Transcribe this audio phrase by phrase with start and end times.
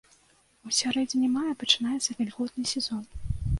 [0.69, 3.07] У сярэдзіне мая пачынаецца вільготны сезон.